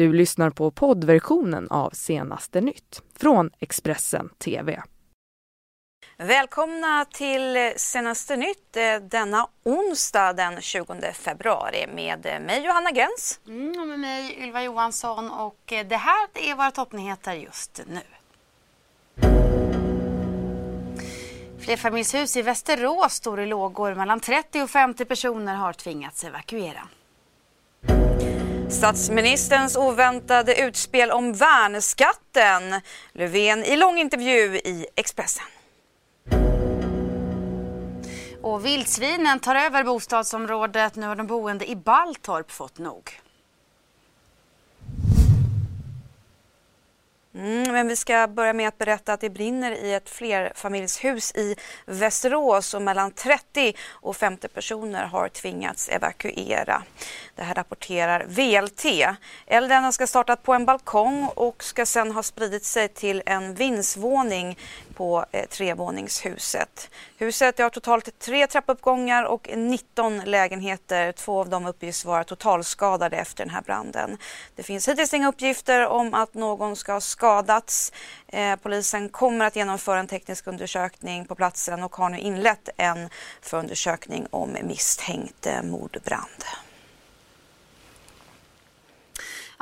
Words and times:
Du 0.00 0.12
lyssnar 0.12 0.50
på 0.50 0.70
poddversionen 0.70 1.68
av 1.70 1.90
Senaste 1.90 2.60
nytt 2.60 3.02
från 3.16 3.50
Expressen 3.58 4.28
TV. 4.28 4.82
Välkomna 6.16 7.04
till 7.04 7.72
Senaste 7.76 8.36
nytt 8.36 8.76
eh, 8.76 8.96
denna 9.02 9.48
onsdag 9.64 10.32
den 10.32 10.60
20 10.60 11.12
februari 11.12 11.86
med 11.94 12.22
mig 12.46 12.64
Johanna 12.64 12.90
Gräns. 12.90 13.40
Mm, 13.46 13.80
och 13.80 13.86
med 13.86 13.98
mig 13.98 14.38
Ylva 14.42 14.62
Johansson 14.62 15.30
och 15.30 15.72
eh, 15.72 15.86
det 15.86 15.96
här 15.96 16.28
är 16.34 16.54
våra 16.54 16.70
toppnyheter 16.70 17.32
just 17.32 17.82
nu. 17.86 18.02
Flerfamiljshus 21.58 22.36
i 22.36 22.42
Västerås 22.42 23.12
står 23.12 23.40
i 23.40 23.46
lågor. 23.46 23.94
Mellan 23.94 24.20
30 24.20 24.62
och 24.62 24.70
50 24.70 25.04
personer 25.04 25.54
har 25.54 25.72
tvingats 25.72 26.24
evakuera. 26.24 26.88
Statsministerns 28.70 29.76
oväntade 29.76 30.60
utspel 30.60 31.10
om 31.10 31.32
värnskatten. 31.32 32.80
Löfven 33.12 33.64
i 33.64 33.76
lång 33.76 33.98
intervju 33.98 34.56
i 34.56 34.86
Expressen. 34.96 35.44
Och 38.42 38.66
vildsvinen 38.66 39.40
tar 39.40 39.54
över 39.54 39.84
bostadsområdet. 39.84 40.96
Nu 40.96 41.06
har 41.06 41.16
de 41.16 41.26
boende 41.26 41.70
i 41.70 41.76
Balltorp 41.76 42.50
fått 42.50 42.78
nog. 42.78 43.20
Mm, 47.34 47.72
men 47.72 47.88
vi 47.88 47.96
ska 47.96 48.28
börja 48.28 48.52
med 48.52 48.68
att 48.68 48.78
berätta 48.78 49.12
att 49.12 49.20
det 49.20 49.30
brinner 49.30 49.72
i 49.72 49.94
ett 49.94 50.10
flerfamiljshus 50.10 51.32
i 51.34 51.56
Västerås 51.86 52.74
och 52.74 52.82
mellan 52.82 53.12
30 53.12 53.74
och 53.90 54.16
50 54.16 54.48
personer 54.48 55.04
har 55.04 55.28
tvingats 55.28 55.88
evakuera. 55.88 56.82
Det 57.36 57.42
här 57.42 57.54
rapporterar 57.54 58.24
VLT. 58.28 58.84
Elden 59.46 59.92
ska 59.92 60.06
startat 60.06 60.42
på 60.42 60.54
en 60.54 60.64
balkong 60.64 61.28
och 61.34 61.64
ska 61.64 61.86
sedan 61.86 62.10
ha 62.10 62.22
spridit 62.22 62.64
sig 62.64 62.88
till 62.88 63.22
en 63.26 63.54
vindsvåning 63.54 64.58
på 64.94 65.24
eh, 65.32 65.46
trevåningshuset. 65.46 66.90
Huset 67.18 67.58
har 67.58 67.70
totalt 67.70 68.18
tre 68.18 68.46
trappuppgångar 68.46 69.24
och 69.24 69.50
19 69.56 70.18
lägenheter. 70.18 71.12
Två 71.12 71.40
av 71.40 71.48
dem 71.48 71.66
uppges 71.66 72.04
vara 72.04 72.24
totalskadade 72.24 73.16
efter 73.16 73.44
den 73.44 73.54
här 73.54 73.62
branden. 73.62 74.18
Det 74.56 74.62
finns 74.62 74.88
hittills 74.88 75.14
inga 75.14 75.28
uppgifter 75.28 75.86
om 75.86 76.14
att 76.14 76.34
någon 76.34 76.76
ska 76.76 76.92
ha 76.92 77.00
skadats. 77.00 77.92
Eh, 78.28 78.56
polisen 78.56 79.08
kommer 79.08 79.44
att 79.44 79.56
genomföra 79.56 80.00
en 80.00 80.06
teknisk 80.06 80.46
undersökning 80.46 81.24
på 81.24 81.34
platsen 81.34 81.82
och 81.82 81.96
har 81.96 82.10
nu 82.10 82.18
inlett 82.18 82.68
en 82.76 83.08
förundersökning 83.40 84.26
om 84.30 84.56
misstänkt 84.62 85.46
eh, 85.46 85.62
mordbrand. 85.62 86.44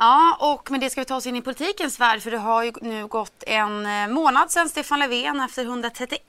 Ja, 0.01 0.37
och 0.39 0.71
med 0.71 0.79
det 0.79 0.89
ska 0.89 1.01
vi 1.01 1.05
ta 1.05 1.15
oss 1.15 1.25
in 1.25 1.35
i 1.35 1.41
politikens 1.41 1.99
värld 1.99 2.21
för 2.21 2.31
det 2.31 2.37
har 2.37 2.63
ju 2.63 2.71
nu 2.81 3.07
gått 3.07 3.43
en 3.47 3.85
eh, 3.85 4.07
månad 4.07 4.51
sedan 4.51 4.69
Stefan 4.69 4.99
Löfven 4.99 5.39
efter 5.39 5.63
131 5.63 6.19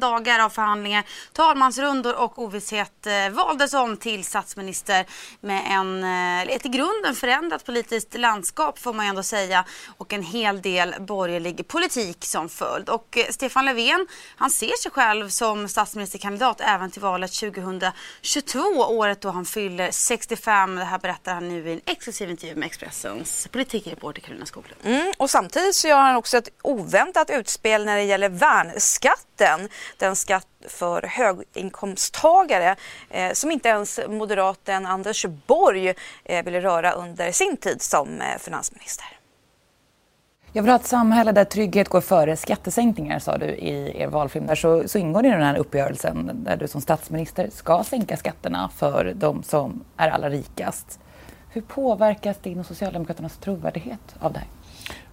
dagar 0.00 0.44
av 0.44 0.50
förhandlingar, 0.50 1.04
talmansrundor 1.32 2.14
och 2.16 2.38
ovisshet 2.38 3.06
eh, 3.06 3.30
valdes 3.30 3.74
om 3.74 3.96
till 3.96 4.24
statsminister 4.24 5.06
med 5.40 5.62
en, 5.70 6.04
eh, 6.04 6.54
ett 6.54 6.66
i 6.66 6.68
grunden 6.68 7.14
förändrat 7.14 7.64
politiskt 7.64 8.18
landskap 8.18 8.78
får 8.78 8.92
man 8.92 9.04
ju 9.04 9.08
ändå 9.08 9.22
säga 9.22 9.64
och 9.96 10.12
en 10.12 10.22
hel 10.22 10.62
del 10.62 10.94
borgerlig 11.00 11.68
politik 11.68 12.24
som 12.24 12.48
följd. 12.48 12.88
Och 12.88 13.18
Stefan 13.30 13.64
Löfven, 13.64 14.06
han 14.36 14.50
ser 14.50 14.82
sig 14.82 14.90
själv 14.90 15.28
som 15.28 15.68
statsministerkandidat 15.68 16.60
även 16.60 16.90
till 16.90 17.02
valet 17.02 17.32
2022, 17.32 18.58
året 18.88 19.20
då 19.20 19.30
han 19.30 19.44
fyller 19.44 19.90
65. 19.90 20.76
Det 20.76 20.84
här 20.84 20.98
berättar 20.98 21.34
han 21.34 21.48
nu 21.48 21.68
i 21.68 21.72
en 21.72 21.80
exklusiv 21.86 22.30
intervju 22.30 22.54
med 22.56 22.66
Expressen 22.66 23.19
riksdagens 23.20 23.48
politikreporter 23.52 24.20
Karolina 24.20 24.46
Skoglund. 24.46 24.80
Mm, 24.84 25.12
och 25.18 25.30
samtidigt 25.30 25.74
så 25.74 25.88
gör 25.88 26.00
han 26.00 26.16
också 26.16 26.36
ett 26.36 26.48
oväntat 26.62 27.30
utspel 27.30 27.84
när 27.84 27.96
det 27.96 28.02
gäller 28.02 28.28
värnskatten. 28.28 29.68
Den 29.98 30.16
skatt 30.16 30.46
för 30.68 31.02
höginkomsttagare 31.02 32.76
eh, 33.10 33.32
som 33.32 33.50
inte 33.50 33.68
ens 33.68 34.00
moderaten 34.08 34.86
Anders 34.86 35.26
Borg 35.46 35.94
eh, 36.24 36.44
ville 36.44 36.60
röra 36.60 36.92
under 36.92 37.32
sin 37.32 37.56
tid 37.56 37.82
som 37.82 38.20
eh, 38.20 38.38
finansminister. 38.38 39.06
Jag 40.52 40.62
vill 40.62 40.70
ha 40.70 40.76
ett 40.76 40.86
samhälle 40.86 41.32
där 41.32 41.44
trygghet 41.44 41.88
går 41.88 42.00
före 42.00 42.36
skattesänkningar, 42.36 43.18
sa 43.18 43.38
du 43.38 43.46
i 43.46 44.02
er 44.02 44.06
valfilm. 44.06 44.46
Där 44.46 44.54
så, 44.54 44.88
så 44.88 44.98
ingår 44.98 45.22
det 45.22 45.28
i 45.28 45.30
den 45.30 45.42
här 45.42 45.56
uppgörelsen 45.56 46.44
där 46.44 46.56
du 46.56 46.68
som 46.68 46.80
statsminister 46.80 47.50
ska 47.52 47.84
sänka 47.84 48.16
skatterna 48.16 48.70
för 48.76 49.12
de 49.16 49.42
som 49.42 49.84
är 49.96 50.08
allra 50.08 50.30
rikast. 50.30 51.00
Hur 51.52 51.60
påverkas 51.60 52.38
din 52.42 52.58
och 52.58 52.66
Socialdemokraternas 52.66 53.36
trovärdighet 53.36 54.16
av 54.18 54.32
det 54.32 54.38
här? 54.38 54.48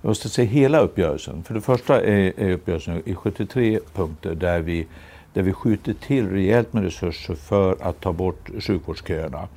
Jag 0.02 0.10
måste 0.10 0.30
se 0.30 0.44
hela 0.44 0.80
uppgörelsen. 0.80 1.44
För 1.44 1.54
det 1.54 1.62
första 1.62 2.02
är, 2.02 2.40
är 2.40 2.52
uppgörelsen 2.52 3.02
i 3.06 3.16
73 3.16 3.80
punkter 3.94 4.36
där 4.36 4.60
vi, 4.60 4.88
där 5.34 5.42
vi 5.42 5.54
skjuter 5.54 5.94
till 5.94 6.30
rejält 6.30 6.74
med 6.74 6.84
resurser 6.84 7.36
för 7.36 7.78
att 7.82 8.02
ta 8.02 8.14
bort 8.14 8.50
sjukvårdsköerna 8.60 9.48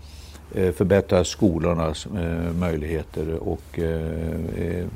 eh, 0.55 0.73
förbättra 0.73 1.25
skolornas 1.25 2.07
eh, 2.07 2.53
möjligheter 2.53 3.35
och 3.35 3.79
eh, 3.79 4.31
eh, 4.57 4.87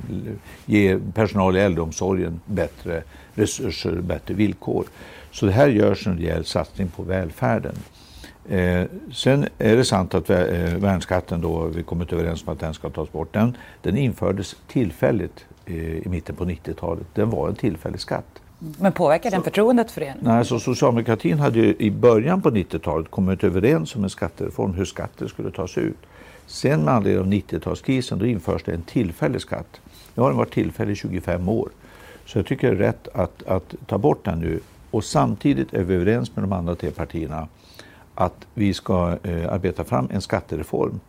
ge 0.66 0.98
personal 1.14 1.56
i 1.56 1.60
äldreomsorgen 1.60 2.40
bättre 2.46 3.02
resurser, 3.34 3.92
bättre 3.92 4.34
villkor. 4.34 4.86
Så 5.30 5.46
det 5.46 5.52
här 5.52 5.68
görs 5.68 6.06
en 6.06 6.18
rejäl 6.18 6.44
satsning 6.44 6.88
på 6.88 7.02
välfärden. 7.02 7.74
Eh, 8.48 8.84
sen 9.12 9.46
är 9.58 9.76
det 9.76 9.84
sant 9.84 10.14
att 10.14 10.30
eh, 10.30 10.38
värnskatten 10.76 11.40
då, 11.40 11.64
vi 11.66 11.82
kommit 11.82 12.12
överens 12.12 12.46
om 12.46 12.52
att 12.52 12.60
den 12.60 12.74
ska 12.74 12.90
tas 12.90 13.12
bort. 13.12 13.32
Den, 13.32 13.56
den 13.82 13.96
infördes 13.96 14.56
tillfälligt 14.68 15.44
eh, 15.66 15.74
i 15.76 16.02
mitten 16.08 16.36
på 16.36 16.44
90-talet. 16.44 17.06
Den 17.14 17.30
var 17.30 17.48
en 17.48 17.54
tillfällig 17.54 18.00
skatt. 18.00 18.40
Men 18.58 18.92
påverkar 18.92 19.30
den 19.30 19.42
förtroendet 19.42 19.90
för 19.90 20.00
er? 20.00 20.14
Nej, 20.20 20.44
så 20.44 20.60
socialdemokratin 20.60 21.38
hade 21.38 21.58
ju 21.58 21.76
i 21.78 21.90
början 21.90 22.42
på 22.42 22.50
90-talet 22.50 23.10
kommit 23.10 23.44
överens 23.44 23.96
om 23.96 24.04
en 24.04 24.10
skattereform, 24.10 24.74
hur 24.74 24.84
skatter 24.84 25.26
skulle 25.26 25.50
tas 25.50 25.78
ut. 25.78 25.98
Sen 26.46 26.84
med 26.84 26.94
anledning 26.94 27.20
av 27.20 27.26
90-talskrisen 27.26 28.18
då 28.18 28.26
införs 28.26 28.62
det 28.62 28.72
en 28.72 28.82
tillfällig 28.82 29.40
skatt. 29.40 29.80
Nu 30.14 30.22
har 30.22 30.30
den 30.30 30.38
varit 30.38 30.52
tillfällig 30.52 30.92
i 30.92 30.96
25 30.96 31.48
år. 31.48 31.68
Så 32.26 32.38
jag 32.38 32.46
tycker 32.46 32.70
det 32.70 32.76
är 32.76 32.78
rätt 32.78 33.08
att, 33.14 33.42
att 33.42 33.74
ta 33.86 33.98
bort 33.98 34.24
den 34.24 34.40
nu. 34.40 34.60
Och 34.90 35.04
samtidigt 35.04 35.74
är 35.74 35.84
vi 35.84 35.94
överens 35.94 36.36
med 36.36 36.42
de 36.42 36.52
andra 36.52 36.74
tre 36.74 36.90
partierna 36.90 37.48
att 38.14 38.46
vi 38.54 38.74
ska 38.74 39.18
eh, 39.22 39.52
arbeta 39.52 39.84
fram 39.84 40.08
en 40.12 40.20
skattereform. 40.20 41.00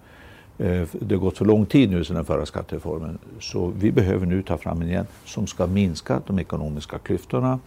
Eh, 0.57 0.83
det 0.91 1.15
har 1.15 1.21
gått 1.21 1.37
så 1.37 1.43
lång 1.43 1.65
tid 1.65 1.89
nu 1.89 2.03
sedan 2.03 2.15
den 2.15 2.25
förra 2.25 2.45
skattereformen 2.45 3.17
så 3.39 3.67
vi 3.67 3.91
behöver 3.91 4.25
nu 4.25 4.41
ta 4.41 4.57
fram 4.57 4.81
en 4.81 4.87
igen 4.87 5.07
som 5.25 5.47
ska 5.47 5.67
minska 5.67 6.21
de 6.27 6.39
ekonomiska 6.39 6.97
klyftorna 6.97 7.59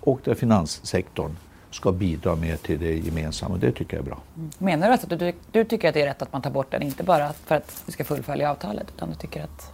och 0.00 0.20
där 0.24 0.34
finanssektorn 0.34 1.30
ska 1.70 1.92
bidra 1.92 2.36
mer 2.36 2.56
till 2.56 2.78
det 2.78 2.94
gemensamma. 2.94 3.56
Det 3.56 3.72
tycker 3.72 3.96
jag 3.96 4.02
är 4.02 4.06
bra. 4.06 4.18
Mm. 4.36 4.50
Menar 4.58 4.86
du 4.86 4.92
alltså 4.92 5.14
att 5.14 5.18
du, 5.18 5.32
du 5.52 5.64
tycker 5.64 5.88
att 5.88 5.94
det 5.94 6.02
är 6.02 6.06
rätt 6.06 6.22
att 6.22 6.32
man 6.32 6.42
tar 6.42 6.50
bort 6.50 6.70
den, 6.70 6.82
inte 6.82 7.02
bara 7.02 7.32
för 7.32 7.54
att 7.54 7.82
vi 7.86 7.92
ska 7.92 8.04
fullfölja 8.04 8.50
avtalet, 8.50 8.86
utan 8.96 9.10
du 9.10 9.14
tycker 9.14 9.42
att 9.42 9.72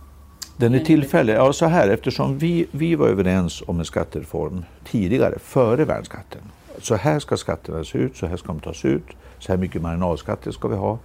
den 0.57 0.75
är 0.75 0.79
tillfällig. 0.79 1.35
Ja, 1.35 1.53
så 1.53 1.67
här, 1.67 1.89
eftersom 1.89 2.39
vi, 2.39 2.67
vi 2.71 2.95
var 2.95 3.09
överens 3.09 3.63
om 3.67 3.79
en 3.79 3.85
skattereform 3.85 4.65
tidigare, 4.85 5.39
före 5.39 5.85
värnskatten, 5.85 6.41
så 6.85 6.95
här 6.95 7.19
ska 7.19 7.37
skatterna 7.37 7.85
se 7.85 7.99
ut, 7.99 8.17
så 8.17 8.27
här 8.27 8.37
ska 8.37 8.47
de 8.47 8.61
tas 8.61 8.85
ut, 8.85 9.07
så 9.39 9.53
här 9.53 9.59
mycket 9.59 9.83
marginalskatter 9.83 10.51
ska 10.51 10.69
vi 10.69 10.77
ha. 10.77 10.99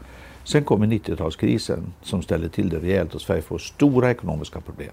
Sen 0.43 0.63
kommer 0.63 0.87
90-talskrisen 0.87 1.79
som 2.01 2.21
ställer 2.21 2.49
till 2.49 2.69
det 2.69 2.79
rejält 2.79 3.15
och 3.15 3.21
Sverige 3.21 3.41
får 3.41 3.57
stora 3.57 4.11
ekonomiska 4.11 4.61
problem. 4.61 4.91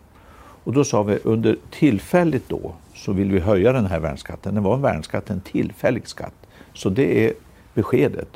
Och 0.64 0.72
då 0.72 0.84
sa 0.84 1.02
vi 1.02 1.18
under 1.24 1.56
tillfälligt 1.70 2.48
då 2.48 2.74
så 2.94 3.12
vill 3.12 3.32
vi 3.32 3.40
höja 3.40 3.72
den 3.72 3.86
här 3.86 4.00
värnskatten. 4.00 4.54
Det 4.54 4.60
var 4.60 4.74
en 4.74 4.82
värnskatt, 4.82 5.30
en 5.30 5.40
tillfällig 5.40 6.08
skatt. 6.08 6.34
Så 6.74 6.88
det 6.88 7.26
är 7.26 7.32
beskedet. 7.74 8.28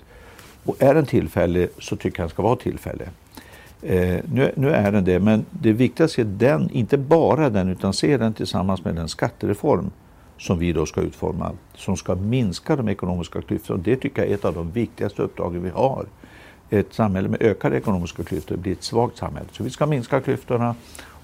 Och 0.64 0.82
är 0.82 0.94
den 0.94 1.06
tillfällig 1.06 1.68
så 1.78 1.96
tycker 1.96 2.20
jag 2.20 2.24
den 2.24 2.30
ska 2.30 2.42
vara 2.42 2.56
tillfällig. 2.56 3.08
Eh, 3.82 4.20
nu, 4.32 4.52
nu, 4.56 4.70
är 4.70 4.92
den 4.92 5.04
det, 5.04 5.20
men 5.20 5.46
det 5.50 5.68
är 5.68 5.72
viktigt 5.72 6.00
att 6.00 6.10
se 6.10 6.24
den, 6.24 6.70
inte 6.70 6.98
bara 6.98 7.50
den, 7.50 7.68
utan 7.68 7.92
se 7.92 8.16
den 8.16 8.34
tillsammans 8.34 8.84
med 8.84 8.94
den 8.94 9.08
skattereform 9.08 9.90
som 10.38 10.58
vi 10.58 10.72
då 10.72 10.86
ska 10.86 11.00
utforma, 11.00 11.52
som 11.74 11.96
ska 11.96 12.14
minska 12.14 12.76
de 12.76 12.88
ekonomiska 12.88 13.42
klyftorna. 13.42 13.82
Det 13.84 13.96
tycker 13.96 14.22
jag 14.22 14.30
är 14.30 14.34
ett 14.34 14.44
av 14.44 14.54
de 14.54 14.70
viktigaste 14.70 15.22
uppdragen 15.22 15.62
vi 15.62 15.70
har. 15.70 16.06
Ett 16.70 16.94
samhälle 16.94 17.28
med 17.28 17.42
ökade 17.42 17.76
ekonomiska 17.76 18.24
klyftor 18.24 18.56
blir 18.56 18.72
ett 18.72 18.82
svagt 18.82 19.16
samhälle. 19.16 19.48
Så 19.52 19.62
vi 19.62 19.70
ska 19.70 19.86
minska 19.86 20.20
klyftorna 20.20 20.74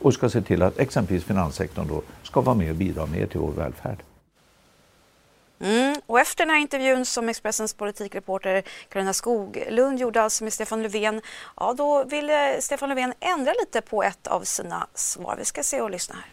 och 0.00 0.14
ska 0.14 0.28
se 0.28 0.42
till 0.42 0.62
att 0.62 0.78
exempelvis 0.78 1.24
finanssektorn 1.24 1.88
då 1.88 2.02
ska 2.22 2.40
vara 2.40 2.56
med 2.56 2.70
och 2.70 2.76
bidra 2.76 3.06
mer 3.06 3.26
till 3.26 3.40
vår 3.40 3.52
välfärd. 3.52 3.98
Mm. 5.60 5.96
Och 6.06 6.20
efter 6.20 6.44
den 6.44 6.50
här 6.50 6.60
intervjun 6.60 7.06
som 7.06 7.28
Expressens 7.28 7.74
politikreporter 7.74 8.62
Karolina 8.88 9.12
Skoglund 9.12 9.98
gjorde 9.98 10.22
alltså 10.22 10.44
med 10.44 10.52
Stefan 10.52 10.82
Löfven, 10.82 11.20
ja 11.56 11.74
då 11.78 12.04
ville 12.04 12.60
Stefan 12.60 12.88
Löfven 12.88 13.14
ändra 13.20 13.52
lite 13.60 13.80
på 13.80 14.02
ett 14.02 14.26
av 14.26 14.40
sina 14.40 14.86
svar. 14.94 15.36
Vi 15.38 15.44
ska 15.44 15.62
se 15.62 15.80
och 15.80 15.90
lyssna 15.90 16.14
här. 16.14 16.24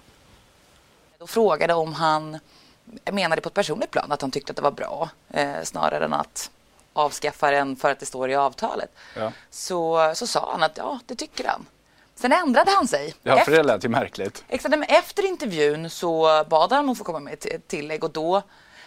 Då 1.20 1.28
frågade 1.28 1.74
om 1.74 1.94
han 1.94 2.40
menade 3.12 3.42
på 3.42 3.50
ett 3.50 3.56
personligt 3.56 3.92
plan 3.92 4.12
att 4.12 4.22
han 4.22 4.32
tyckte 4.32 4.52
att 4.52 4.56
det 4.56 4.62
var 4.62 4.72
bra 4.72 5.10
eh, 5.30 5.64
snarare 5.64 6.06
än 6.06 6.14
att 6.14 6.52
avskaffa 6.94 7.52
den 7.52 7.76
för 7.76 7.92
att 7.92 8.00
det 8.00 8.06
står 8.06 8.30
i 8.30 8.36
avtalet. 8.36 8.90
Ja. 9.16 9.32
Så, 9.50 10.12
så 10.16 10.28
sa 10.28 10.52
han 10.52 10.64
att 10.64 10.78
ja, 10.78 11.00
det 11.06 11.16
tycker 11.16 11.48
han. 11.48 11.66
Sen 12.16 12.32
ändrade 12.32 12.72
han 12.72 12.88
sig. 12.88 13.14
Ja, 13.24 13.38
för 13.38 13.52
det 13.52 13.64
lät 13.64 13.86
ju 13.86 13.90
märkligt. 13.90 14.44
Exakt, 14.48 14.70
men 14.70 14.84
efter 14.84 15.26
intervjun 15.26 15.90
så 15.90 16.46
bad 16.50 16.72
han 16.72 16.86
om 16.86 16.90
att 16.90 16.98
få 16.98 17.04
komma 17.04 17.20
med 17.20 17.46
ett 17.46 17.68
tillägg 17.68 18.04
och 18.04 18.12
då 18.12 18.42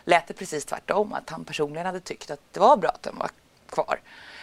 lät 0.04 0.26
det 0.26 0.34
precis 0.34 0.64
tvärtom. 0.64 1.12
Att 1.12 1.30
han 1.30 1.44
personligen 1.44 1.86
hade 1.86 2.00
tyckt 2.00 2.30
att 2.30 2.40
det 2.52 2.60
var 2.60 2.76
bra 2.76 2.90
att 2.90 3.02
den 3.02 3.18
var 3.18 3.30
kvar. 3.70 4.00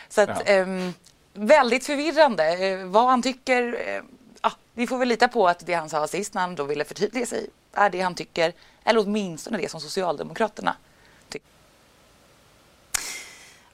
Så 0.10 0.22
att, 0.22 0.42
ja. 0.46 0.62
um, 0.62 0.94
väldigt 1.34 1.86
förvirrande. 1.86 2.68
Eh, 2.68 2.86
vad 2.86 3.06
han 3.10 3.22
tycker, 3.22 3.64
uh, 3.64 4.04
ja, 4.42 4.52
vi 4.74 4.88
får 4.88 4.98
väl 4.98 5.08
lita 5.08 5.28
på 5.28 5.48
att 5.48 5.66
det 5.66 5.74
han 5.74 5.90
sa 5.90 6.08
sist 6.08 6.34
när 6.34 6.42
han 6.42 6.56
då 6.56 6.64
ville 6.64 6.86
förtydliga 6.86 7.26
sig 7.26 7.50
är 7.80 7.90
det 7.90 8.02
han 8.02 8.16
tycker. 8.16 8.54
Eller 8.84 9.00
åtminstone 9.00 9.58
det 9.58 9.72
som 9.72 9.82
Socialdemokraterna 9.82 10.76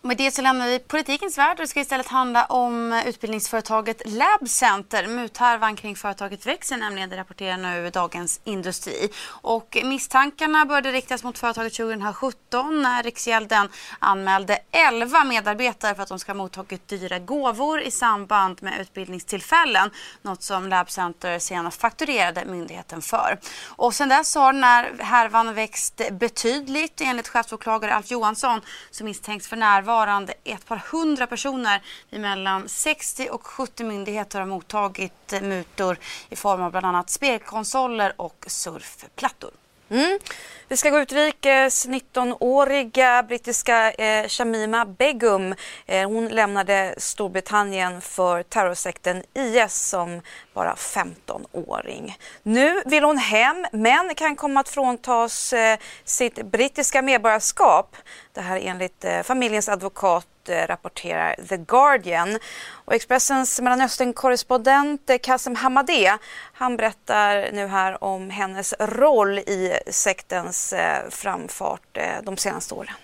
med 0.05 0.17
det 0.17 0.31
så 0.31 0.41
lämnar 0.41 0.67
vi 0.67 0.79
politikens 0.79 1.37
värld 1.37 1.51
och 1.51 1.61
det 1.61 1.67
ska 1.67 1.79
istället 1.79 2.07
handla 2.07 2.45
om 2.45 3.01
utbildningsföretaget 3.05 4.01
Labcenter. 4.05 5.07
Muthärvan 5.07 5.75
kring 5.75 5.95
företaget 5.95 6.45
växer 6.45 6.77
nämligen, 6.77 7.09
det 7.09 7.17
rapporterar 7.17 7.57
nu 7.57 7.89
Dagens 7.89 8.41
Industri. 8.43 9.09
Och 9.27 9.77
misstankarna 9.83 10.65
började 10.65 10.91
riktas 10.91 11.23
mot 11.23 11.37
företaget 11.37 11.73
2017 11.73 12.81
när 12.81 13.03
Riksgälden 13.03 13.69
anmälde 13.99 14.59
11 14.71 15.23
medarbetare 15.23 15.95
för 15.95 16.03
att 16.03 16.09
de 16.09 16.19
ska 16.19 16.31
ha 16.31 16.37
mottagit 16.37 16.87
dyra 16.87 17.19
gåvor 17.19 17.81
i 17.81 17.91
samband 17.91 18.63
med 18.63 18.81
utbildningstillfällen. 18.81 19.89
Något 20.21 20.43
som 20.43 20.67
Labcenter 20.67 21.39
senast 21.39 21.81
fakturerade 21.81 22.45
myndigheten 22.45 23.01
för. 23.01 23.39
Och 23.67 23.93
sen 23.95 24.09
dess 24.09 24.35
har 24.35 24.53
den 24.53 24.63
här 24.63 24.93
härvan 24.99 25.53
växt 25.53 26.01
betydligt 26.11 27.01
enligt 27.01 27.27
chefsåklagare 27.27 27.95
Alf 27.95 28.11
Johansson 28.11 28.61
som 28.91 29.05
misstänks 29.05 29.47
för 29.47 29.55
närvarande 29.55 29.94
närvarande 29.95 30.33
ett 30.43 30.65
par 30.65 30.81
hundra 30.91 31.27
personer 31.27 31.81
i 32.09 32.19
mellan 32.19 32.69
60 32.69 33.29
och 33.29 33.47
70 33.47 33.83
myndigheter 33.83 34.39
har 34.39 34.45
mottagit 34.45 35.33
eh, 35.33 35.41
mutor 35.41 35.97
i 36.29 36.35
form 36.35 36.61
av 36.61 36.71
bland 36.71 36.85
annat 36.85 37.09
spelkonsoler 37.09 38.13
och 38.17 38.45
surfplattor. 38.47 39.51
Mm. 39.89 40.19
Vi 40.67 40.77
ska 40.77 40.89
gå 40.89 40.99
utrikes. 40.99 41.87
19-åriga 41.87 43.23
brittiska 43.23 43.91
eh, 43.91 44.27
Shamima 44.27 44.85
Begum 44.85 45.55
eh, 45.85 46.09
hon 46.09 46.27
lämnade 46.27 46.95
Storbritannien 46.97 48.01
för 48.01 48.43
terrorsekten 48.43 49.23
IS 49.33 49.75
som 49.89 50.21
bara 50.53 50.73
15-åring. 50.75 52.17
Nu 52.43 52.81
vill 52.85 53.03
hon 53.03 53.17
hem 53.17 53.65
men 53.71 54.15
kan 54.15 54.35
komma 54.35 54.59
att 54.59 54.69
fråntas 54.69 55.53
eh, 55.53 55.79
sitt 56.03 56.45
brittiska 56.45 57.01
medborgarskap. 57.01 57.95
Det 58.33 58.41
här 58.41 58.59
enligt 58.63 59.05
eh, 59.05 59.21
familjens 59.21 59.69
advokat 59.69 60.27
eh, 60.49 60.67
rapporterar 60.67 61.35
The 61.49 61.57
Guardian. 61.57 62.39
Och 62.85 62.93
Expressens 62.93 63.61
Mellanöstern-korrespondent 63.61 65.09
eh, 65.09 65.17
Kassem 65.17 65.55
Hamadeh 65.55 66.15
han 66.53 66.77
berättar 66.77 67.51
nu 67.51 67.67
här 67.67 68.03
om 68.03 68.29
hennes 68.29 68.73
roll 68.79 69.39
i 69.39 69.79
sektens 69.87 70.54
eh, 70.73 71.09
framfart 71.09 71.81
de 72.23 72.37
senaste 72.37 72.73
åren. 72.73 72.95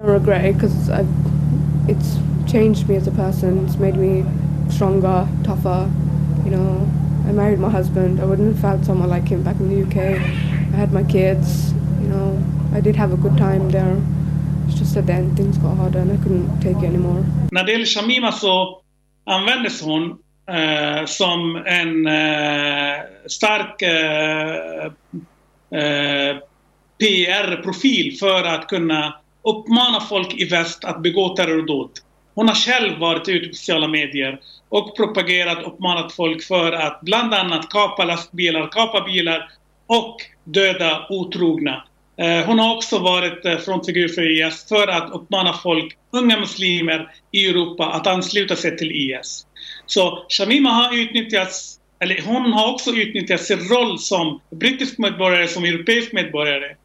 I 0.00 0.04
regret 0.04 0.44
it 0.44 0.54
because 0.54 0.90
it's 1.88 2.18
changed 2.46 2.88
me 2.88 2.96
as 2.96 3.08
a 3.08 3.10
person. 3.10 3.66
It's 3.66 3.78
made 3.78 3.96
me 3.96 4.24
stronger, 4.70 5.26
tougher. 5.44 5.90
You 6.44 6.50
know, 6.50 6.86
I 7.28 7.32
married 7.32 7.58
my 7.58 7.68
husband. 7.68 8.20
I 8.20 8.24
wouldn't 8.24 8.48
have 8.52 8.60
found 8.60 8.84
someone 8.86 9.08
like 9.08 9.28
him 9.28 9.42
back 9.42 9.56
in 9.60 9.68
the 9.68 9.82
UK. 9.82 10.20
I 10.72 10.76
had 10.76 10.92
my 10.92 11.02
kids. 11.02 11.72
You 12.02 12.08
know, 12.08 12.38
I 12.72 12.80
did 12.80 12.96
have 12.96 13.12
a 13.12 13.16
good 13.16 13.36
time 13.36 13.70
there. 13.70 13.96
It's 14.68 14.78
just 14.78 14.94
that 14.94 15.06
then 15.06 15.34
things 15.34 15.58
got 15.58 15.76
harder 15.76 15.98
and 15.98 16.12
I 16.12 16.16
couldn't 16.22 16.60
take 16.60 16.76
it 16.76 16.84
anymore. 16.84 17.24
När 17.50 17.64
det 17.64 17.72
gäller 17.72 17.86
Shamima 17.86 18.32
så 18.32 18.82
användes 19.24 19.82
hon 19.82 20.18
eh, 20.48 21.04
som 21.06 21.56
en 21.56 22.06
eh, 22.06 23.02
stark 23.26 23.82
eh, 23.82 24.92
eh 25.70 26.36
PR-profil 26.98 28.16
för 28.18 28.44
att 28.44 28.68
kunna 28.68 29.20
uppmana 29.44 30.00
folk 30.00 30.40
i 30.40 30.44
väst 30.44 30.84
att 30.84 31.02
begå 31.02 31.28
terrordåd. 31.28 31.90
Hon 32.34 32.48
har 32.48 32.54
själv 32.54 32.98
varit 32.98 33.28
ute 33.28 33.48
på 33.48 33.54
sociala 33.54 33.88
medier 33.88 34.40
och 34.68 34.96
propagerat 34.96 35.64
och 35.64 35.72
uppmanat 35.72 36.12
folk 36.12 36.42
för 36.42 36.72
att 36.72 37.00
bland 37.00 37.34
annat 37.34 37.70
kapa 37.70 38.04
lastbilar, 38.04 38.68
kapa 38.68 39.04
bilar 39.04 39.50
och 39.86 40.16
döda 40.44 41.06
otrogna. 41.10 41.84
Eh, 42.16 42.46
hon 42.46 42.58
har 42.58 42.76
också 42.76 42.98
varit 42.98 43.44
eh, 43.44 43.58
frontfigur 43.58 44.08
för 44.08 44.46
IS 44.46 44.68
för 44.68 44.88
att 44.88 45.10
uppmana 45.10 45.52
folk, 45.52 45.96
unga 46.10 46.40
muslimer 46.40 47.10
i 47.32 47.46
Europa, 47.46 47.86
att 47.86 48.06
ansluta 48.06 48.56
sig 48.56 48.76
till 48.76 48.92
IS. 48.92 49.46
Så 49.86 50.26
Shamima 50.28 50.70
har 50.70 50.96
utnyttjats, 50.96 51.77
eller 51.98 52.22
hon 52.22 52.52
har 52.52 52.72
också 52.72 52.90
utnyttjat 52.90 53.40
sin 53.40 53.68
roll 53.68 53.98
som 53.98 54.40
brittisk 54.50 54.98
medborgare, 54.98 55.48
som 55.48 55.64
europeisk 55.64 56.12
medborgare 56.12 56.76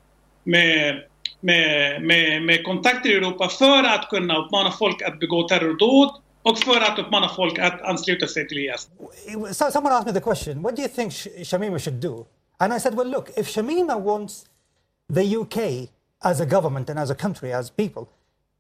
med, 0.44 1.01
med, 1.39 2.01
med, 2.01 2.42
med 2.42 2.63
kontakter 2.63 3.10
i 3.10 3.13
Europa 3.13 3.50
för 3.50 3.83
att 3.83 4.10
kunna 4.10 4.38
uppmana 4.38 4.71
folk 4.71 5.01
att 5.01 5.19
begå 5.19 5.48
terrordåd 5.48 6.10
och 6.44 6.57
för 6.57 6.81
att 6.81 7.00
uppmana 7.00 7.30
folk 7.30 7.60
att 7.60 7.81
ansluta 7.81 8.27
sig 8.27 8.48
till 8.48 8.57
IS. 8.57 8.89
So, 9.51 9.71
someone 9.71 9.95
asked 9.95 10.07
me 10.07 10.13
the 10.13 10.21
question, 10.21 10.62
what 10.62 10.75
do 10.75 10.81
you 10.81 10.89
think 10.89 11.12
Shamima 11.44 11.80
should 11.80 12.01
do? 12.01 12.25
And 12.60 12.74
I 12.74 12.80
said, 12.80 12.95
well 12.95 13.07
look, 13.07 13.30
if 13.38 13.48
Shamima 13.48 14.00
wants 14.00 14.45
the 15.13 15.38
UK 15.38 15.89
as 16.24 16.39
a 16.39 16.45
government 16.45 16.89
and 16.89 17.00
as 17.00 17.10
a 17.10 17.15
country, 17.15 17.54
as 17.54 17.69
people, 17.69 18.07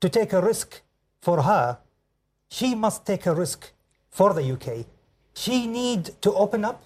to 0.01 0.09
take 0.09 0.33
a 0.33 0.41
risk 0.41 0.81
for 1.21 1.41
her, 1.41 1.77
she 2.49 2.75
must 2.75 3.05
take 3.05 3.25
a 3.25 3.33
risk 3.33 3.71
for 4.09 4.33
the 4.33 4.53
UK. 4.53 4.85
She 5.33 5.67
need 5.67 6.21
to 6.21 6.33
open 6.33 6.63
up. 6.65 6.83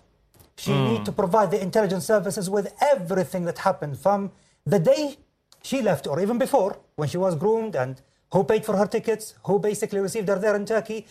She 0.58 0.72
mm. 0.72 0.90
need 0.92 1.06
to 1.06 1.12
provide 1.12 1.52
the 1.52 1.62
intelligence 1.62 2.06
services 2.06 2.50
with 2.50 2.74
everything 2.82 3.46
that 3.46 3.60
happened 3.60 4.00
from 4.00 4.32
the 4.66 4.80
day 4.80 5.18
she 5.62 5.82
left 5.82 6.08
or 6.08 6.20
even 6.20 6.38
before 6.38 6.80
when 6.96 7.10
she 7.10 7.18
was 7.18 7.36
groomed 7.36 7.76
and 7.76 8.02
who 8.32 8.44
paid 8.44 8.66
for 8.66 8.76
her 8.76 8.88
tickets, 8.88 9.36
who 9.46 9.60
basically 9.60 10.00
received 10.00 10.28
her 10.28 10.40
there 10.40 10.56
in 10.56 10.66
Turkey, 10.66 11.06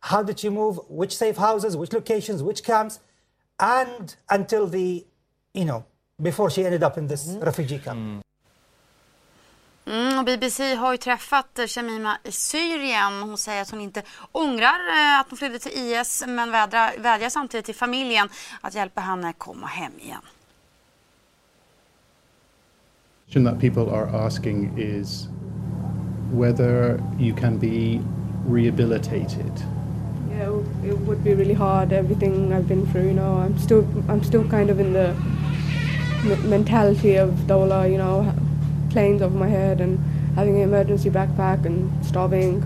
how 0.00 0.22
did 0.22 0.38
she 0.40 0.48
move, 0.48 0.80
which 0.88 1.16
safe 1.16 1.36
houses, 1.36 1.76
which 1.76 1.92
locations, 1.92 2.42
which 2.42 2.64
camps, 2.64 3.00
and 3.60 4.16
until 4.30 4.66
the, 4.66 5.04
you 5.54 5.64
know, 5.64 5.84
before 6.20 6.50
she 6.50 6.64
ended 6.64 6.82
up 6.82 6.96
in 6.98 7.06
this 7.06 7.28
mm. 7.28 7.44
refugee 7.44 7.78
camp. 7.78 7.98
Mm. 7.98 8.20
Mm, 9.86 10.18
och 10.18 10.24
BBC 10.24 10.74
har 10.74 10.92
ju 10.92 10.98
träffat 10.98 11.60
Shamima 11.66 12.18
i 12.24 12.32
Syrien. 12.32 13.22
Hon 13.22 13.38
säger 13.38 13.62
att 13.62 13.70
hon 13.70 13.80
inte 13.80 14.02
ångrar 14.32 14.88
eh, 14.90 15.20
att 15.20 15.26
hon 15.30 15.38
flydde 15.38 15.58
till 15.58 15.72
IS 15.74 16.24
men 16.26 16.50
vädrar, 16.50 16.92
vädjar 16.98 17.28
samtidigt 17.28 17.66
till 17.66 17.74
familjen 17.74 18.28
att 18.60 18.74
hjälpa 18.74 19.00
henne 19.00 19.32
komma 19.32 19.66
hem 19.66 19.92
igen. 20.00 20.22
that 23.44 23.58
people 23.58 23.90
are 23.90 24.06
asking 24.26 24.78
is 24.78 25.28
whether 26.30 27.00
you 27.18 27.34
can 27.34 27.58
be 27.58 28.00
rehabilitated. 28.46 29.52
Yeah, 30.30 30.62
it 30.84 30.98
would 31.06 31.24
be 31.24 31.34
really 31.34 31.54
hard. 31.54 31.92
Everything 31.92 32.52
I've 32.52 32.68
been 32.68 32.86
through, 32.86 33.06
you 33.06 33.14
know, 33.14 33.36
I'm 33.36 33.58
still, 33.58 33.86
I'm 34.08 34.22
still 34.22 34.48
kind 34.48 34.70
of 34.70 34.80
in 34.80 34.92
the 34.92 35.14
mentality 36.44 37.16
of 37.16 37.30
Dola, 37.46 37.90
you 37.90 37.98
know, 37.98 38.31
planes 38.92 39.22
over 39.22 39.36
my 39.36 39.48
head 39.48 39.80
and 39.80 39.98
having 40.36 40.56
an 40.56 40.62
emergency 40.62 41.10
backpack 41.10 41.64
and 41.64 41.90
starving 42.04 42.62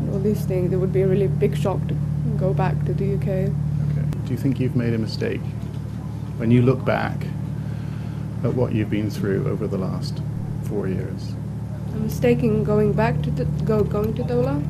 and 0.00 0.10
all 0.10 0.20
these 0.20 0.44
things. 0.44 0.72
It 0.72 0.76
would 0.76 0.92
be 0.92 1.02
a 1.02 1.08
really 1.08 1.26
big 1.26 1.56
shock 1.56 1.86
to 1.88 1.94
go 2.38 2.54
back 2.54 2.82
to 2.86 2.94
the 2.94 3.14
UK. 3.14 3.28
Okay. 3.28 4.06
Do 4.24 4.30
you 4.30 4.36
think 4.38 4.60
you've 4.60 4.76
made 4.76 4.94
a 4.94 4.98
mistake 4.98 5.40
when 6.36 6.50
you 6.50 6.62
look 6.62 6.84
back 6.84 7.26
at 8.44 8.54
what 8.54 8.72
you've 8.72 8.90
been 8.90 9.10
through 9.10 9.48
over 9.48 9.66
the 9.66 9.78
last 9.78 10.20
four 10.64 10.88
years? 10.88 11.32
A 11.92 11.96
mistake 11.96 12.42
in 12.42 12.64
going 12.64 12.92
back 12.92 13.20
to 13.22 13.30
the, 13.30 13.44
go 13.64 13.84
going 13.84 14.14
to 14.14 14.22
Dola? 14.22 14.62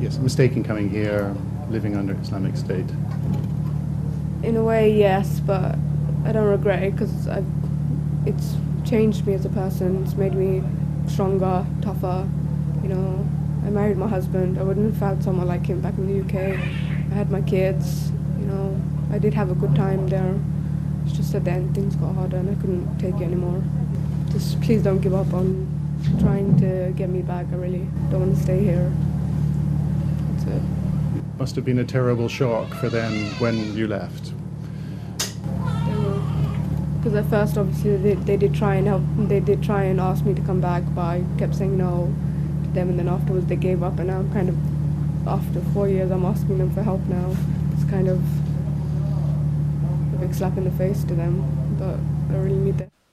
Yes, 0.00 0.16
a 0.18 0.20
mistake 0.20 0.52
in 0.52 0.64
coming 0.64 0.88
here, 0.90 1.34
living 1.68 1.96
under 1.96 2.14
Islamic 2.20 2.56
State. 2.56 2.88
In 4.42 4.56
a 4.56 4.62
way, 4.62 4.92
yes, 4.92 5.40
but 5.40 5.76
I 6.24 6.32
don't 6.32 6.48
regret 6.48 6.82
it 6.82 6.92
because 6.92 7.26
it's 8.26 8.54
changed 8.94 9.26
me 9.26 9.34
as 9.34 9.44
a 9.44 9.48
person. 9.48 10.04
It's 10.04 10.14
made 10.14 10.34
me 10.34 10.62
stronger, 11.08 11.66
tougher. 11.82 12.28
You 12.80 12.90
know, 12.90 13.28
I 13.66 13.70
married 13.70 13.96
my 13.96 14.06
husband. 14.06 14.56
I 14.56 14.62
wouldn't 14.62 14.88
have 14.88 14.96
found 14.96 15.24
someone 15.24 15.48
like 15.48 15.66
him 15.66 15.80
back 15.80 15.94
in 15.98 16.06
the 16.06 16.20
UK. 16.22 16.56
I 17.10 17.14
had 17.14 17.28
my 17.28 17.40
kids. 17.40 18.12
You 18.38 18.46
know, 18.46 18.80
I 19.10 19.18
did 19.18 19.34
have 19.34 19.50
a 19.50 19.56
good 19.56 19.74
time 19.74 20.06
there. 20.06 20.38
It's 21.04 21.16
just 21.16 21.32
that 21.32 21.44
then 21.44 21.74
things 21.74 21.96
got 21.96 22.14
harder 22.14 22.36
and 22.36 22.48
I 22.48 22.54
couldn't 22.60 22.86
take 23.00 23.16
it 23.16 23.24
anymore. 23.24 23.64
Just 24.30 24.60
please 24.60 24.80
don't 24.80 25.00
give 25.00 25.14
up 25.14 25.34
on 25.34 25.66
trying 26.20 26.56
to 26.60 26.92
get 26.94 27.08
me 27.08 27.22
back. 27.22 27.46
I 27.50 27.56
really 27.56 27.88
don't 28.12 28.20
want 28.20 28.36
to 28.36 28.42
stay 28.44 28.62
here. 28.62 28.92
That's 30.36 30.44
it. 30.54 30.62
Must 31.40 31.56
have 31.56 31.64
been 31.64 31.80
a 31.80 31.84
terrible 31.84 32.28
shock 32.28 32.72
for 32.74 32.88
them 32.88 33.12
when 33.40 33.74
you 33.74 33.88
left 33.88 34.34
because 37.04 37.14
at 37.14 37.28
first 37.28 37.58
obviously 37.58 37.96
they, 37.98 38.14
they 38.14 38.36
did 38.38 38.54
try 38.54 38.76
and 38.76 38.86
help 38.86 39.02
they 39.28 39.38
did 39.38 39.62
try 39.62 39.82
and 39.84 40.00
ask 40.00 40.24
me 40.24 40.32
to 40.32 40.40
come 40.42 40.60
back 40.60 40.82
but 40.94 41.02
I 41.02 41.24
kept 41.38 41.54
saying 41.54 41.76
no 41.76 42.14
to 42.64 42.70
them 42.70 42.88
and 42.88 42.98
then 42.98 43.08
afterwards 43.08 43.46
they 43.46 43.56
gave 43.56 43.82
up 43.82 43.98
and 43.98 44.08
now 44.08 44.24
kind 44.32 44.48
of 44.48 44.56
after 45.28 45.60
four 45.74 45.86
years 45.86 46.10
I'm 46.10 46.24
asking 46.24 46.56
them 46.56 46.72
for 46.72 46.82
help 46.82 47.02
now 47.02 47.36
It's 47.74 47.84
kind 47.90 48.08
of 48.08 48.20
a 50.14 50.16
big 50.18 50.34
slap 50.34 50.56
in 50.56 50.64
the 50.64 50.70
face 50.70 51.02
to 51.04 51.14
them. 51.14 51.44
But 51.78 51.98
I 52.34 52.38
really 52.38 52.56
need 52.56 52.78
that. 52.78 53.03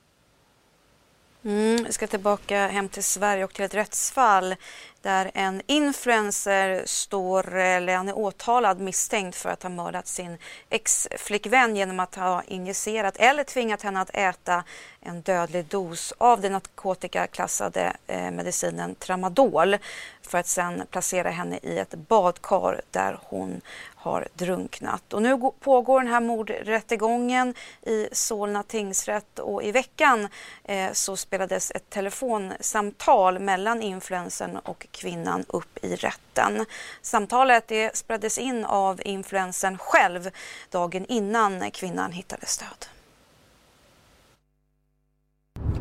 Mm, 1.44 1.84
vi 1.84 1.92
ska 1.92 2.06
tillbaka 2.06 2.66
hem 2.66 2.88
till 2.88 3.04
Sverige 3.04 3.44
och 3.44 3.54
till 3.54 3.64
ett 3.64 3.74
rättsfall 3.74 4.54
där 5.00 5.30
en 5.34 5.62
influencer 5.66 6.82
står, 6.86 7.54
eller 7.54 7.96
han 7.96 8.08
är 8.08 8.18
åtalad 8.18 8.80
misstänkt 8.80 9.36
för 9.36 9.48
att 9.48 9.62
ha 9.62 9.70
mördat 9.70 10.06
sin 10.06 10.38
ex-flickvän 10.70 11.76
genom 11.76 12.00
att 12.00 12.14
ha 12.14 12.42
injicerat 12.42 13.16
eller 13.16 13.44
tvingat 13.44 13.82
henne 13.82 14.00
att 14.00 14.10
äta 14.14 14.64
en 15.00 15.22
dödlig 15.22 15.64
dos 15.64 16.12
av 16.18 16.40
den 16.40 16.52
narkotikaklassade 16.52 17.96
eh, 18.06 18.30
medicinen 18.30 18.94
tramadol 18.94 19.76
för 20.22 20.38
att 20.38 20.46
sedan 20.46 20.82
placera 20.90 21.30
henne 21.30 21.58
i 21.62 21.78
ett 21.78 21.94
badkar 21.94 22.80
där 22.90 23.18
hon 23.22 23.60
har 24.02 24.28
drunknat. 24.34 25.12
Och 25.12 25.22
nu 25.22 25.38
pågår 25.60 26.00
den 26.00 26.12
här 26.12 26.20
mordrättegången 26.20 27.54
i 27.82 28.08
Solna 28.12 28.62
tingsrätt 28.62 29.38
och 29.38 29.62
i 29.62 29.72
veckan 29.72 30.28
eh, 30.64 30.92
så 30.92 31.16
spelades 31.16 31.70
ett 31.70 31.90
telefonsamtal 31.90 33.38
mellan 33.38 33.82
influensen 33.82 34.56
och 34.56 34.86
kvinnan 34.90 35.44
upp 35.48 35.84
i 35.84 35.96
rätten. 35.96 36.66
Samtalet 37.02 37.68
det 37.68 37.96
spelades 37.96 38.38
in 38.38 38.64
av 38.64 39.00
influensen 39.04 39.78
själv 39.78 40.30
dagen 40.70 41.06
innan 41.06 41.70
kvinnan 41.70 42.12
hittades 42.12 42.58
död. 42.58 42.86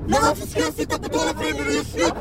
Men 0.07 0.21
varför 0.21 0.47
ska 0.47 0.59
jag 0.59 0.73
sitta 0.73 0.95
och 0.95 1.01
betala 1.01 1.33
för 1.33 1.43
det 1.43 1.57
när 1.57 1.65
du 1.65 1.75
gör 1.75 1.83
slut? 1.83 2.13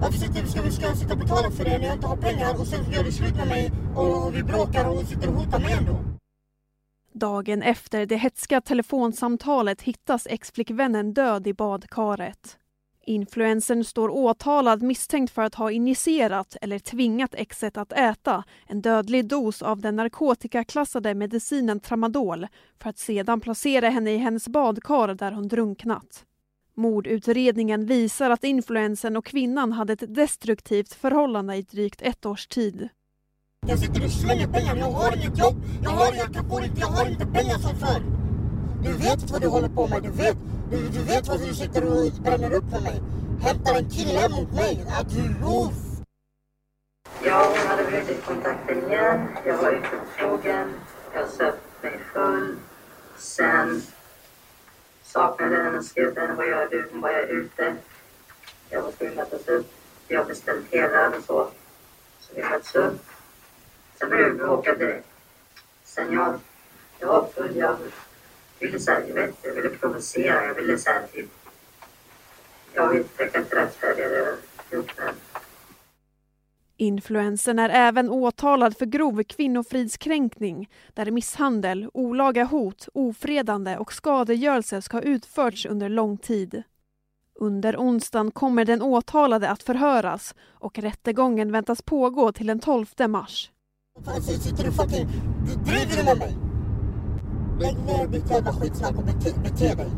Varför 0.00 0.18
sitter, 0.18 0.46
ska, 0.46 0.70
ska 0.70 0.86
jag 0.86 0.96
sitta 0.96 1.12
och 1.12 1.18
betala 1.18 1.50
för 1.50 1.64
det 1.64 1.78
när 1.78 1.86
jag 1.86 1.94
inte 1.94 2.06
har 2.06 2.16
pengar 2.16 2.60
och 2.60 2.66
sen 2.66 2.92
gör 2.92 3.04
du 3.04 3.12
slut 3.12 3.36
med 3.36 3.48
mig 3.48 3.72
och 3.96 4.34
vi 4.34 4.42
bråkar 4.42 4.88
och 4.88 5.06
sitter 5.06 5.28
och 5.28 5.34
hotar 5.34 5.58
mig 5.58 5.72
ändå? 5.72 5.96
Dagen 7.12 7.62
efter 7.62 8.06
det 8.06 8.16
hetska 8.16 8.60
telefonsamtalet 8.60 9.82
hittas 9.82 10.26
exflickvännen 10.30 11.14
död 11.14 11.46
i 11.46 11.54
badkaret. 11.54 12.58
Influensen 13.06 13.84
står 13.84 14.08
åtalad 14.08 14.82
misstänkt 14.82 15.32
för 15.32 15.42
att 15.42 15.54
ha 15.54 15.70
injicerat 15.70 16.56
eller 16.60 16.78
tvingat 16.78 17.34
exet 17.34 17.76
att 17.76 17.92
äta 17.92 18.44
en 18.66 18.82
dödlig 18.82 19.26
dos 19.28 19.62
av 19.62 19.80
den 19.80 19.96
narkotikaklassade 19.96 21.14
medicinen 21.14 21.80
tramadol 21.80 22.46
för 22.78 22.90
att 22.90 22.98
sedan 22.98 23.40
placera 23.40 23.88
henne 23.88 24.10
i 24.10 24.18
hennes 24.18 24.48
badkar 24.48 25.14
där 25.14 25.32
hon 25.32 25.48
drunknat. 25.48 26.24
Mordutredningen 26.78 27.86
visar 27.86 28.30
att 28.30 28.44
influensen 28.44 29.16
och 29.16 29.24
kvinnan 29.24 29.72
hade 29.72 29.92
ett 29.92 30.14
destruktivt 30.14 30.94
förhållande 30.94 31.56
i 31.56 31.62
drygt 31.62 32.02
ett 32.02 32.26
års 32.26 32.46
tid. 32.46 32.88
Jag 33.66 33.78
sitter 33.78 34.04
och 34.04 34.10
slänger 34.10 34.46
pengar, 34.46 34.76
jag 34.76 34.90
har 34.90 35.16
inget 35.16 35.38
jobb, 35.38 35.54
jag 35.82 35.90
har, 35.90 36.12
inte, 36.12 36.80
jag 36.80 36.86
har 36.86 37.10
inte 37.10 37.26
pengar 37.26 37.58
som 37.58 37.76
förr. 37.76 38.02
Du 38.82 38.92
vet 38.92 39.30
vad 39.30 39.40
du 39.40 39.48
håller 39.48 39.68
på 39.68 39.88
med, 39.88 40.02
du 40.02 40.10
vet, 40.10 40.36
du, 40.70 40.88
du 40.88 41.02
vet 41.02 41.28
vad 41.28 41.40
du 41.40 41.54
sitter 41.54 41.84
och 41.84 42.22
bränner 42.22 42.52
upp 42.52 42.70
för 42.70 42.80
mig. 42.80 43.02
Hämtar 43.40 43.78
en 43.78 43.90
kille 43.90 44.28
mot 44.28 44.52
mig, 44.54 44.84
att 44.88 45.10
du. 45.10 45.34
Ja, 47.24 47.46
hon 47.48 47.68
hade 47.68 47.84
brutit 47.90 48.24
kontakten 48.24 48.90
igen, 48.90 49.28
jag 49.46 49.56
var 49.56 49.72
ute 49.72 49.88
på 49.88 50.18
krogen, 50.18 50.68
jag 51.14 51.28
söp 51.28 51.54
mig 51.82 52.00
full. 52.14 52.56
Sen 53.18 53.82
saknade 55.08 55.56
henne, 55.56 55.82
skrev 55.82 56.12
till 56.12 56.22
henne 56.22 56.34
vad 56.34 56.48
gör 56.48 56.68
du, 56.70 56.88
hon 56.92 57.00
var 57.00 57.10
jag 57.10 57.30
ute. 57.30 57.76
Jag 58.70 58.82
var 58.82 58.92
tvungen 58.92 59.18
att 59.18 59.32
mötas 59.32 59.48
upp. 59.48 59.66
Jag 60.08 60.26
beställde 60.26 60.66
hela 60.70 61.08
och 61.08 61.24
så. 61.26 61.48
Så 62.20 62.34
vi 62.34 62.42
möts 62.42 62.74
upp. 62.74 63.06
Sen 63.98 64.10
började 64.10 64.30
vi 64.30 64.38
bråka 64.38 64.74
direkt. 64.74 65.06
Sen 65.84 66.12
jag, 66.12 66.40
jag 66.98 67.08
var 67.08 67.28
full, 67.34 67.56
jag 67.56 67.76
ville 68.58 68.80
så 68.80 68.90
här, 68.90 69.04
jag 69.08 69.14
vet 69.14 69.34
jag 69.42 69.54
ville 69.54 69.68
provocera, 69.68 70.46
jag 70.46 70.54
ville 70.54 70.78
så 70.78 70.90
här, 70.90 71.06
typ, 71.12 71.30
jag 72.72 72.88
vet, 72.88 73.06
jag 73.16 73.32
kan 73.32 73.42
inte 73.42 73.56
rättfärdiga 73.56 74.08
det 74.08 74.18
jag 74.18 74.36
gjort 74.78 74.92
men 74.98 75.14
Influensen 76.80 77.58
är 77.58 77.68
även 77.68 78.10
åtalad 78.10 78.76
för 78.76 78.86
grov 78.86 79.22
kvinnofridskränkning 79.22 80.70
där 80.94 81.10
misshandel, 81.10 81.90
olaga 81.94 82.44
hot, 82.44 82.88
ofredande 82.94 83.76
och 83.76 83.92
skadegörelse 83.92 84.82
ska 84.82 84.96
ha 84.96 85.02
utförts 85.02 85.66
under 85.66 85.88
lång 85.88 86.18
tid. 86.18 86.62
Under 87.34 87.76
onsdagen 87.76 88.30
kommer 88.30 88.64
den 88.64 88.82
åtalade 88.82 89.50
att 89.50 89.62
förhöras 89.62 90.34
och 90.50 90.78
rättegången 90.78 91.52
väntas 91.52 91.82
pågå 91.82 92.32
till 92.32 92.46
den 92.46 92.60
12 92.60 92.86
mars. 93.08 93.50
Fan, 94.04 94.22
sitter 94.22 94.64
du 94.64 94.72
fucking... 94.72 95.08
Driver 95.64 96.04
med 96.04 96.18
mig? 96.18 96.36
Lägg 97.60 97.76
ner 97.78 98.06
ditt 98.06 98.30
jävla 98.30 98.52
skitsnack 98.52 98.96
och 98.96 99.04
bete, 99.04 99.34
bete 99.44 99.74
dig. 99.74 99.90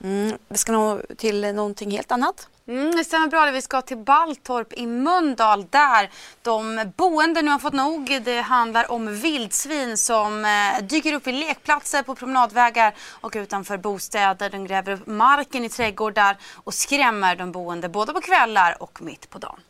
Mm, 0.00 0.38
vi 0.48 0.58
ska 0.58 0.72
nå 0.72 1.00
till 1.16 1.54
någonting 1.54 1.90
helt 1.90 2.12
annat. 2.12 2.48
Mm, 2.68 2.90
det 2.90 3.04
stämmer 3.04 3.28
bra. 3.28 3.50
Vi 3.50 3.62
ska 3.62 3.82
till 3.82 3.96
Balltorp 3.96 4.72
i 4.72 4.86
Mundal 4.86 5.66
där 5.70 6.10
de 6.42 6.92
boende 6.96 7.42
nu 7.42 7.50
har 7.50 7.58
fått 7.58 7.72
nog. 7.72 8.20
Det 8.24 8.40
handlar 8.40 8.92
om 8.92 9.20
vildsvin 9.20 9.96
som 9.96 10.44
eh, 10.44 10.84
dyker 10.84 11.12
upp 11.12 11.26
i 11.26 11.32
lekplatser 11.32 12.02
på 12.02 12.14
promenadvägar 12.14 12.94
och 13.20 13.32
utanför 13.36 13.76
bostäder. 13.76 14.50
De 14.50 14.66
gräver 14.66 14.92
upp 14.92 15.06
marken 15.06 15.64
i 15.64 15.68
trädgårdar 15.68 16.36
och 16.54 16.74
skrämmer 16.74 17.36
de 17.36 17.52
boende 17.52 17.88
både 17.88 18.12
på 18.12 18.20
kvällar 18.20 18.82
och 18.82 19.02
mitt 19.02 19.30
på 19.30 19.38
dagen. 19.38 19.60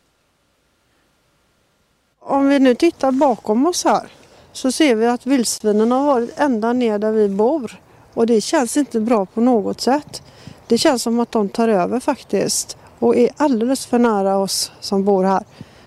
Om 2.19 2.49
vi 2.49 2.59
nu 2.59 2.75
tittar 2.75 3.11
bakom 3.11 3.65
oss 3.65 3.83
här 3.83 4.11
så 4.51 4.71
ser 4.71 4.95
vi 4.95 5.07
att 5.07 5.25
vildsvinen 5.25 5.91
har 5.91 6.05
varit 6.05 6.39
ända 6.39 6.73
ner 6.73 6.99
där 6.99 7.11
vi 7.11 7.29
bor. 7.29 7.81
Och 8.13 8.27
det 8.27 8.41
känns 8.41 8.77
inte 8.77 8.99
bra 8.99 9.25
på 9.25 9.41
något 9.41 9.81
sätt. 9.81 10.23
Det 10.67 10.77
känns 10.77 11.03
som 11.03 11.19
att 11.19 11.31
de 11.31 11.49
tar 11.49 11.67
över 11.67 11.99
faktiskt 11.99 12.78
och 12.99 13.15
är 13.15 13.29
alldeles 13.37 13.85
för 13.85 13.99
nära 13.99 14.37
oss 14.37 14.71
som 14.79 15.03
bor 15.03 15.23
här. 15.23 15.43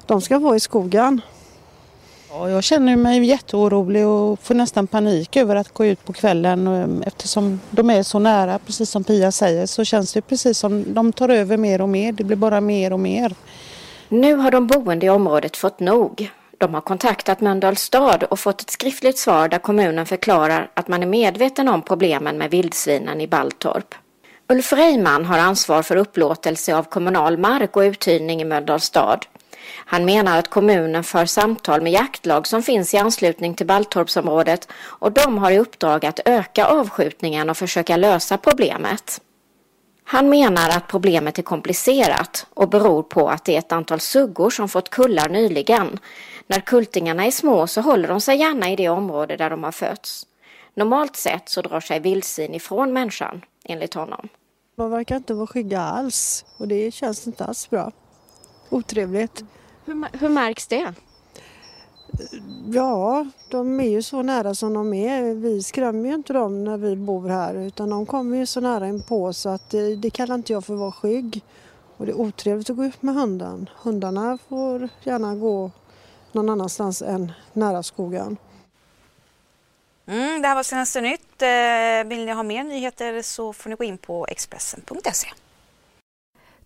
De 0.06 0.20
ska 0.20 0.38
vara 0.38 0.56
i 0.56 0.60
skogen. 0.60 1.20
Ja, 2.30 2.50
jag 2.50 2.64
känner 2.64 2.96
mig 2.96 3.24
jätteorolig 3.24 4.06
och 4.06 4.40
får 4.40 4.54
nästan 4.54 4.86
panik 4.86 5.36
över 5.36 5.56
att 5.56 5.74
gå 5.74 5.86
ut 5.86 6.04
på 6.04 6.12
kvällen 6.12 7.02
eftersom 7.06 7.60
de 7.70 7.90
är 7.90 8.02
så 8.02 8.18
nära, 8.18 8.58
precis 8.58 8.90
som 8.90 9.04
Pia 9.04 9.32
säger, 9.32 9.66
så 9.66 9.84
känns 9.84 10.12
det 10.12 10.22
precis 10.22 10.58
som 10.58 10.94
de 10.94 11.12
tar 11.12 11.28
över 11.28 11.56
mer 11.56 11.80
och 11.80 11.88
mer. 11.88 12.12
Det 12.12 12.24
blir 12.24 12.36
bara 12.36 12.60
mer 12.60 12.92
och 12.92 13.00
mer. 13.00 13.34
Nu 14.08 14.34
har 14.34 14.50
de 14.50 14.66
boende 14.66 15.06
i 15.06 15.10
området 15.10 15.56
fått 15.56 15.80
nog. 15.80 16.30
De 16.58 16.74
har 16.74 16.80
kontaktat 16.80 17.40
Mölndals 17.40 17.80
stad 17.80 18.22
och 18.22 18.38
fått 18.38 18.60
ett 18.60 18.70
skriftligt 18.70 19.18
svar 19.18 19.48
där 19.48 19.58
kommunen 19.58 20.06
förklarar 20.06 20.70
att 20.74 20.88
man 20.88 21.02
är 21.02 21.06
medveten 21.06 21.68
om 21.68 21.82
problemen 21.82 22.38
med 22.38 22.50
vildsvinen 22.50 23.20
i 23.20 23.26
Balltorp. 23.26 23.94
Ulf 24.52 24.72
Reimann 24.72 25.24
har 25.24 25.38
ansvar 25.38 25.82
för 25.82 25.96
upplåtelse 25.96 26.74
av 26.76 26.82
kommunal 26.82 27.38
mark 27.38 27.76
och 27.76 27.80
uthyrning 27.80 28.42
i 28.42 28.44
Mölndals 28.44 28.84
stad. 28.84 29.26
Han 29.74 30.04
menar 30.04 30.38
att 30.38 30.50
kommunen 30.50 31.04
för 31.04 31.26
samtal 31.26 31.82
med 31.82 31.92
jaktlag 31.92 32.46
som 32.46 32.62
finns 32.62 32.94
i 32.94 32.96
anslutning 32.96 33.54
till 33.54 33.66
Balltorpsområdet 33.66 34.68
och 34.74 35.12
de 35.12 35.38
har 35.38 35.50
i 35.50 35.58
uppdrag 35.58 36.06
att 36.06 36.20
öka 36.24 36.66
avskjutningen 36.66 37.50
och 37.50 37.56
försöka 37.56 37.96
lösa 37.96 38.38
problemet. 38.38 39.20
Han 40.04 40.28
menar 40.28 40.68
att 40.68 40.88
problemet 40.88 41.38
är 41.38 41.42
komplicerat 41.42 42.46
och 42.54 42.68
beror 42.68 43.02
på 43.02 43.28
att 43.28 43.44
det 43.44 43.54
är 43.54 43.58
ett 43.58 43.72
antal 43.72 44.00
suggor 44.00 44.50
som 44.50 44.68
fått 44.68 44.90
kullar 44.90 45.28
nyligen. 45.28 45.98
När 46.46 46.60
kultingarna 46.60 47.26
är 47.26 47.30
små 47.30 47.66
så 47.66 47.80
håller 47.80 48.08
de 48.08 48.20
sig 48.20 48.38
gärna 48.38 48.70
i 48.70 48.76
det 48.76 48.88
område 48.88 49.36
där 49.36 49.50
de 49.50 49.64
har 49.64 49.72
fötts. 49.72 50.26
Normalt 50.74 51.16
sett 51.16 51.48
så 51.48 51.62
drar 51.62 51.80
sig 51.80 52.00
vildsvin 52.00 52.54
ifrån 52.54 52.92
människan, 52.92 53.44
enligt 53.64 53.94
honom. 53.94 54.28
De 54.76 54.90
verkar 54.90 55.16
inte 55.16 55.34
vara 55.34 55.46
skygga 55.46 55.80
alls 55.80 56.44
och 56.58 56.68
det 56.68 56.90
känns 56.90 57.26
inte 57.26 57.44
alls 57.44 57.70
bra. 57.70 57.92
Otrevligt. 58.70 59.44
Hur, 59.84 60.18
hur 60.18 60.28
märks 60.28 60.66
det? 60.66 60.94
Ja, 62.66 63.26
de 63.50 63.80
är 63.80 63.88
ju 63.88 64.02
så 64.02 64.22
nära 64.22 64.54
som 64.54 64.74
de 64.74 64.94
är. 64.94 65.34
Vi 65.34 65.62
skrämmer 65.62 66.08
ju 66.08 66.14
inte 66.14 66.32
dem 66.32 66.64
när 66.64 66.76
vi 66.76 66.96
bor 66.96 67.28
här 67.28 67.54
utan 67.54 67.90
de 67.90 68.06
kommer 68.06 68.36
ju 68.36 68.46
så 68.46 68.60
nära 68.60 68.88
in 68.88 69.02
på 69.02 69.32
så 69.32 69.48
att 69.48 69.70
det, 69.70 69.96
det 69.96 70.10
kallar 70.10 70.34
inte 70.34 70.52
jag 70.52 70.64
för 70.64 70.74
att 70.74 70.80
vara 70.80 70.92
skygg. 70.92 71.42
Och 71.96 72.06
det 72.06 72.12
är 72.12 72.20
otrevligt 72.20 72.70
att 72.70 72.76
gå 72.76 72.84
ut 72.84 73.02
med 73.02 73.14
hunden. 73.14 73.68
Hundarna 73.82 74.38
får 74.48 74.88
gärna 75.02 75.34
gå 75.34 75.70
någon 76.32 76.50
annanstans 76.50 77.02
än 77.02 77.32
nära 77.52 77.82
skogen. 77.82 78.36
Mm, 80.06 80.42
det 80.42 80.48
här 80.48 80.54
var 80.54 80.62
senaste 80.62 81.00
nytt. 81.00 81.31
Eh, 81.42 82.08
vill 82.08 82.24
ni 82.24 82.32
ha 82.32 82.42
mer 82.42 82.64
nyheter 82.64 83.22
så 83.22 83.52
får 83.52 83.70
ni 83.70 83.76
gå 83.76 83.84
in 83.84 83.98
på 83.98 84.26
Expressen.se. 84.28 85.28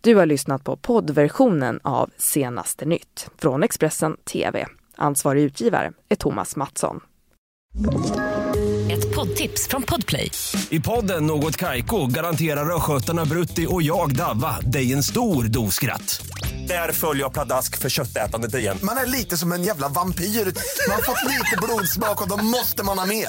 Du 0.00 0.14
har 0.14 0.26
lyssnat 0.26 0.64
på 0.64 0.76
poddversionen 0.76 1.80
av 1.83 2.11
Senaste 2.16 2.85
nytt 2.85 3.28
från 3.38 3.62
Expressen 3.62 4.16
TV. 4.16 4.66
Ansvarig 4.97 5.42
utgivare 5.42 5.92
är 6.09 6.16
Thomas 6.16 6.56
Mattsson. 6.56 7.00
Ett 8.90 9.14
poddtips 9.14 9.68
från 9.68 9.83
Podplay. 9.83 10.30
I 10.71 10.80
podden 10.80 11.26
Något 11.26 11.56
Kaiko 11.56 12.06
garanterar 12.06 12.76
östgötarna 12.76 13.25
Brutti 13.25 13.66
och 13.68 13.83
jag, 13.83 14.16
Davva, 14.16 14.61
dig 14.61 14.92
en 14.92 15.02
stor 15.02 15.45
dos 15.45 15.75
skratt. 15.75 16.26
Där 16.68 16.92
följer 16.92 17.23
jag 17.25 17.33
pladask 17.33 17.78
för 17.78 17.88
köttätandet 17.88 18.54
igen. 18.54 18.78
Man 18.83 18.97
är 18.97 19.06
lite 19.06 19.37
som 19.37 19.52
en 19.52 19.62
jävla 19.62 19.88
vampyr. 19.88 20.25
Man 20.25 20.95
har 20.95 21.02
fått 21.02 21.25
lite 21.25 21.56
blodsmak 21.62 22.23
och 22.23 22.28
då 22.28 22.45
måste 22.45 22.85
man 22.85 22.99
ha 22.99 23.06
mer. 23.06 23.28